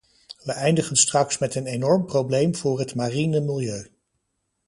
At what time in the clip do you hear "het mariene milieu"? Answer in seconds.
2.79-3.91